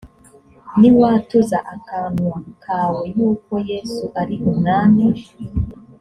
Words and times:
niwatuza 0.79 1.57
akanwa 1.73 2.37
kawe 2.65 3.03
yuko 3.17 3.53
yesu 3.69 4.03
ari 4.21 4.35
umwami 4.49 5.07